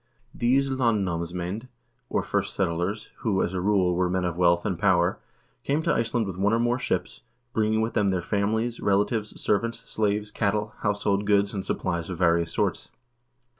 [0.33, 1.67] 1 These land namsmcend,
[2.09, 5.19] or first settlers, who, as a rule, were men of wealth and power,
[5.63, 7.21] came to Iceland with one or more ships,
[7.53, 12.51] bringing with them their families, relatives, servants, slaves, cattle, household goods, and supplies of various
[12.51, 12.89] sorts.